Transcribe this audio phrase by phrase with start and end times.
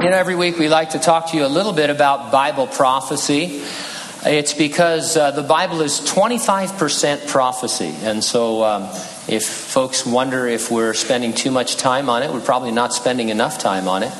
[0.00, 2.68] You know, every week we like to talk to you a little bit about Bible
[2.68, 3.64] prophecy.
[4.24, 7.92] It's because uh, the Bible is 25% prophecy.
[8.02, 8.82] And so um,
[9.26, 13.30] if folks wonder if we're spending too much time on it, we're probably not spending
[13.30, 14.12] enough time on it.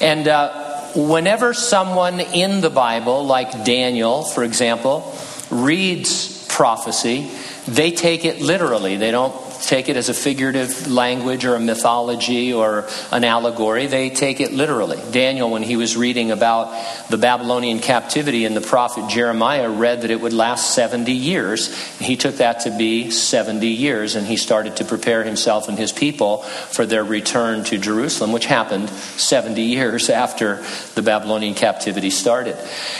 [0.00, 5.14] And uh, whenever someone in the Bible, like Daniel, for example,
[5.50, 7.30] reads prophecy,
[7.68, 8.96] they take it literally.
[8.96, 13.86] They don't take it as a figurative language or a mythology or an allegory.
[13.86, 14.98] They take it literally.
[15.10, 20.10] Daniel, when he was reading about the Babylonian captivity and the prophet Jeremiah, read that
[20.10, 21.74] it would last 70 years.
[21.98, 25.92] He took that to be 70 years, and he started to prepare himself and his
[25.92, 32.56] people for their return to Jerusalem, which happened 70 years after the Babylonian captivity started.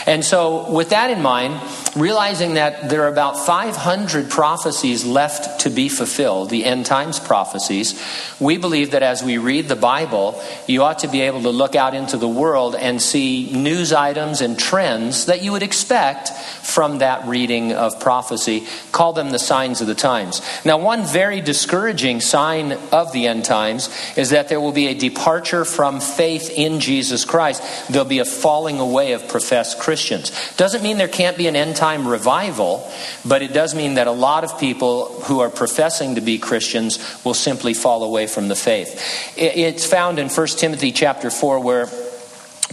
[0.06, 1.60] And so, with that in mind,
[1.96, 8.00] realizing that there are about 500 prophecies left to be fulfilled, the end times prophecies,
[8.38, 11.74] we believe that as we read the Bible, you ought to be able to look
[11.74, 16.98] out into the world and see news items and trends that you would expect from
[16.98, 18.66] that reading of prophecy.
[18.92, 20.42] Call them the signs of the times.
[20.64, 24.94] Now, one very discouraging sign of the end times is that there will be a
[24.94, 27.62] departure from faith in Jesus Christ.
[27.90, 30.32] There'll be a falling away of professed Christians.
[30.56, 32.90] Doesn't mean there can't be an end time revival,
[33.24, 36.98] but it does mean that a lot of people who are professing to be Christians
[37.24, 39.32] will simply fall away from the faith.
[39.36, 41.88] It's found in 1 Timothy chapter 4 where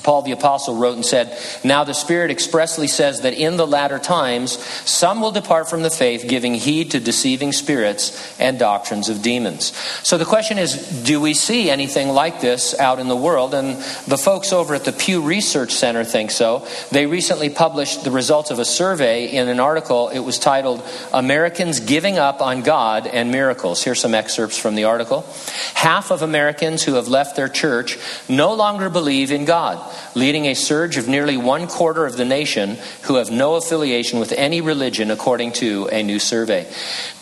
[0.07, 3.99] Paul the Apostle wrote and said, Now the Spirit expressly says that in the latter
[3.99, 4.57] times
[4.89, 9.75] some will depart from the faith, giving heed to deceiving spirits and doctrines of demons.
[10.07, 13.53] So the question is, do we see anything like this out in the world?
[13.53, 13.75] And
[14.07, 16.65] the folks over at the Pew Research Center think so.
[16.89, 20.07] They recently published the results of a survey in an article.
[20.07, 23.83] It was titled, Americans Giving Up on God and Miracles.
[23.83, 25.25] Here's some excerpts from the article.
[25.73, 27.97] Half of Americans who have left their church
[28.29, 29.83] no longer believe in God
[30.17, 34.31] leading a surge of nearly one quarter of the nation who have no affiliation with
[34.33, 36.67] any religion, according to a new survey.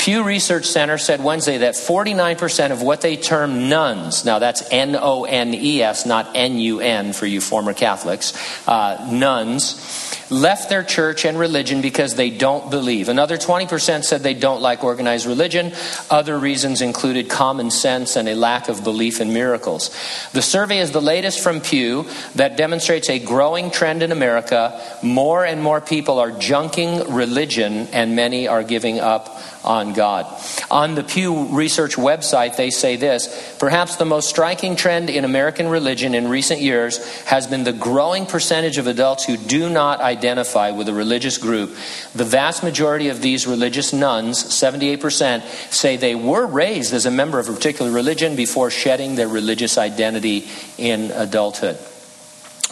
[0.06, 4.96] Pew Research Center said Wednesday that 49% of what they term nones, now that's N
[4.96, 8.32] O N E S, not N U N for you former Catholics,
[8.68, 13.10] uh, nones, left their church and religion because they don't believe.
[13.10, 15.72] Another 20% said they don't like organized religion.
[16.10, 19.90] Other reasons included common sense and a lack of belief in miracles.
[20.34, 24.80] The survey is the latest from Pew that demonstrates a growing trend in America.
[25.02, 30.26] More and more people are junking religion, and many are giving up on God.
[30.70, 35.68] On the Pew Research website, they say this Perhaps the most striking trend in American
[35.68, 40.72] religion in recent years has been the growing percentage of adults who do not identify
[40.72, 41.70] with a religious group.
[42.14, 45.42] The vast majority of these religious nones, 78%,
[45.72, 49.78] say they were raised as a member of a particular religion before shedding their religious
[49.78, 51.78] identity in adulthood.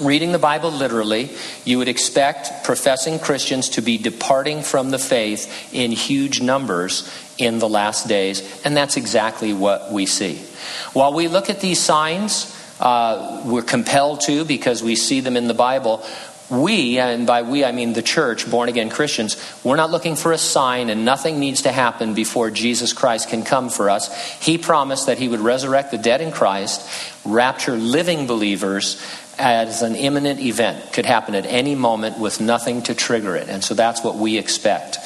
[0.02, 1.30] Reading the Bible literally,
[1.66, 7.60] you would expect professing Christians to be departing from the faith in huge numbers in
[7.60, 10.38] the last days, and that's exactly what we see.
[10.94, 15.48] While we look at these signs, uh, we're compelled to because we see them in
[15.48, 16.04] the Bible.
[16.50, 20.32] We, and by we I mean the church, born again Christians, we're not looking for
[20.32, 24.12] a sign and nothing needs to happen before Jesus Christ can come for us.
[24.42, 26.88] He promised that He would resurrect the dead in Christ,
[27.24, 29.02] rapture living believers,
[29.38, 33.50] as an imminent event, could happen at any moment with nothing to trigger it.
[33.50, 34.98] And so that's what we expect.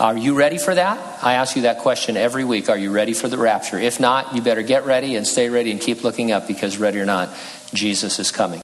[0.00, 1.24] Are you ready for that?
[1.24, 2.68] I ask you that question every week.
[2.68, 3.78] Are you ready for the rapture?
[3.78, 7.00] If not, you better get ready and stay ready and keep looking up because, ready
[7.00, 7.30] or not,
[7.74, 8.56] Jesus is coming.